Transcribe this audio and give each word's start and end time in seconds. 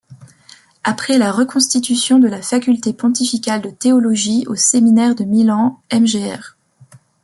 Après 0.83 1.19
la 1.19 1.31
reconstitution 1.31 2.17
de 2.17 2.27
la 2.27 2.41
Faculté 2.41 2.91
Pontificale 2.91 3.61
de 3.61 3.69
Théologie 3.69 4.45
au 4.47 4.55
Séminaire 4.55 5.13
de 5.13 5.25
Milan, 5.25 5.79
Mgr. 5.93 6.55